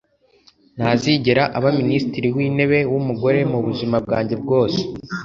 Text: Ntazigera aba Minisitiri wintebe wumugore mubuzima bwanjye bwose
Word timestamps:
Ntazigera 0.77 1.43
aba 1.57 1.69
Minisitiri 1.79 2.27
wintebe 2.35 2.79
wumugore 2.91 3.39
mubuzima 3.51 3.95
bwanjye 4.05 4.35
bwose 4.43 4.79